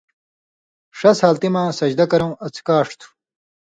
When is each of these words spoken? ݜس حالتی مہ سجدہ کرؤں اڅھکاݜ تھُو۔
ݜس 0.97 1.17
حالتی 1.23 1.49
مہ 1.53 1.63
سجدہ 1.79 2.05
کرؤں 2.11 2.33
اڅھکاݜ 2.45 2.87
تھُو۔ 2.99 3.07